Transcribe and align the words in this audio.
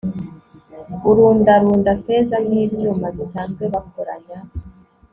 urundarunda 1.09 1.91
feza 2.03 2.37
nk'ibyuma 2.45 3.07
bisanzwe 3.15 3.63
bakoranya 3.73 4.37